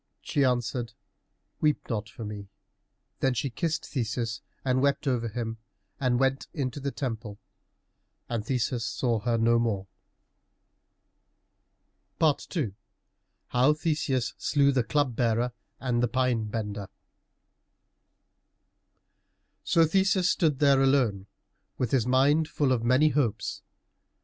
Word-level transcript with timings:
She 0.23 0.43
answered, 0.43 0.93
"Weep 1.59 1.87
not 1.87 2.09
for 2.09 2.25
me." 2.25 2.49
Then 3.19 3.35
she 3.35 3.51
kissed 3.51 3.85
Theseus 3.85 4.41
and 4.65 4.81
wept 4.81 5.05
over 5.07 5.27
him, 5.27 5.59
and 5.99 6.19
went 6.19 6.47
into 6.55 6.79
the 6.79 6.89
temple, 6.89 7.37
and 8.27 8.43
Theseus 8.43 8.83
saw 8.83 9.19
her 9.19 9.37
no 9.37 9.59
more. 9.59 9.85
II 12.19 12.71
HOW 13.51 13.73
THESEUS 13.73 14.33
SLEW 14.39 14.71
THE 14.71 14.83
CLUB 14.83 15.15
BEARER 15.15 15.51
AND 15.79 16.01
THE 16.01 16.07
PINE 16.07 16.45
BENDER 16.45 16.87
So 19.63 19.85
Theseus 19.85 20.27
stood 20.31 20.57
there 20.57 20.81
alone, 20.81 21.27
with 21.77 21.91
his 21.91 22.07
mind 22.07 22.47
full 22.47 22.71
of 22.71 22.83
many 22.83 23.09
hopes. 23.09 23.61